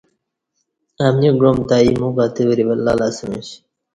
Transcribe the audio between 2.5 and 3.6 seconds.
ولہ لہ اسمیش